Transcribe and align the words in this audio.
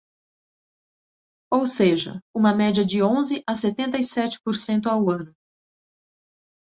Ou 1.51 1.67
seja, 1.67 2.23
uma 2.33 2.55
média 2.55 2.83
de 2.83 3.03
onze 3.03 3.43
a 3.45 3.53
setenta 3.53 3.99
e 3.99 4.03
sete 4.03 4.41
por 4.43 4.55
cento 4.55 4.89
ao 4.89 5.11
ano. 5.11 5.31